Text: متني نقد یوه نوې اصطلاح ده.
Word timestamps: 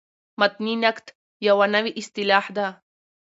متني 0.39 0.73
نقد 0.83 1.05
یوه 1.47 1.65
نوې 1.73 1.91
اصطلاح 2.01 2.45
ده. 2.57 2.67